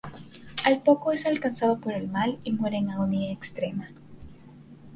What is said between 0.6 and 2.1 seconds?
Al poco es alcanzado por el